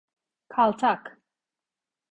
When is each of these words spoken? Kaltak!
Kaltak! 0.53 1.13